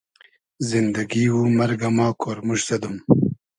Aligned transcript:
زیندئگی 0.67 1.25
و 1.35 1.39
مئرگۂ 1.57 1.89
ما 1.97 2.07
کۉرموشت 2.21 2.65
زئدوم 2.67 2.95